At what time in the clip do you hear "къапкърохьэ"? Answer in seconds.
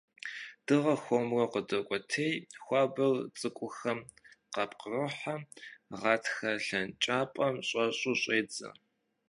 4.53-5.35